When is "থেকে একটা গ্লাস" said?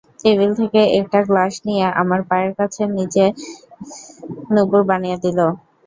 0.59-1.53